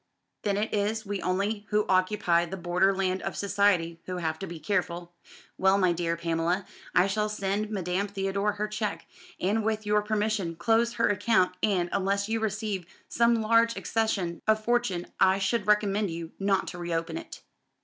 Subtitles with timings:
[0.41, 4.47] Then it is we only who occupy the border land of society who have to
[4.47, 5.13] be careful.
[5.59, 9.05] Well, my dear Pamela, I shall send Madame Theodore her cheque,
[9.39, 14.65] and with your permission close her account; and, unless you receive some large accession of
[14.65, 17.43] fortune I should recommend you not to reopen it."